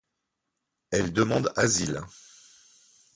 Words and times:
Elle 0.89 1.13
demande 1.13 1.51
asile. 1.57 2.01